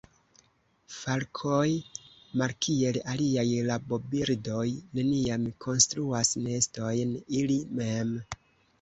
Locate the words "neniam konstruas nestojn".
4.75-7.17